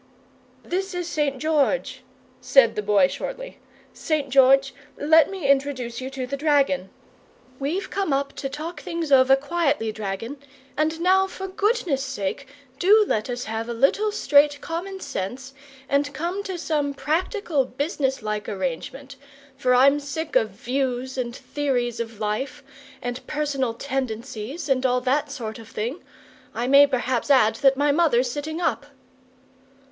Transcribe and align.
"This 0.63 0.95
is 0.95 1.07
St 1.07 1.37
George," 1.37 2.01
said 2.39 2.73
the 2.75 2.81
Boy, 2.81 3.07
shortly. 3.07 3.59
"St. 3.93 4.31
George, 4.31 4.73
let 4.97 5.29
me 5.29 5.47
introduce 5.47 6.01
you 6.01 6.09
to 6.09 6.25
the 6.25 6.35
dragon. 6.37 6.89
We've 7.59 7.87
come 7.91 8.11
up 8.11 8.33
to 8.37 8.49
talk 8.49 8.81
things 8.81 9.11
over 9.11 9.35
quietly, 9.35 9.91
dragon, 9.91 10.37
and 10.75 10.99
now 11.01 11.27
for 11.27 11.47
goodness' 11.47 12.01
sake 12.01 12.47
do 12.79 13.05
let 13.07 13.29
us 13.29 13.43
have 13.43 13.69
a 13.69 13.75
little 13.75 14.11
straight 14.11 14.59
common 14.59 14.99
sense, 15.01 15.53
and 15.87 16.11
come 16.15 16.41
to 16.45 16.57
some 16.57 16.95
practical 16.95 17.63
business 17.65 18.23
like 18.23 18.49
arrangement, 18.49 19.17
for 19.55 19.75
I'm 19.75 19.99
sick 19.99 20.35
of 20.35 20.49
views 20.49 21.15
and 21.15 21.35
theories 21.35 21.99
of 21.99 22.19
life 22.19 22.63
and 23.03 23.27
personal 23.27 23.75
tendencies, 23.75 24.67
and 24.67 24.83
all 24.83 25.01
that 25.01 25.29
sort 25.29 25.59
of 25.59 25.67
thing. 25.69 26.03
I 26.55 26.65
may 26.65 26.87
perhaps 26.87 27.29
add 27.29 27.57
that 27.57 27.77
my 27.77 27.91
mother's 27.91 28.31
sitting 28.31 28.59
up." 28.59 28.87